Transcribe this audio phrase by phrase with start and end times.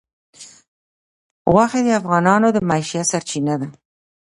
[1.51, 3.67] غوښې د افغانانو د معیشت سرچینه ده.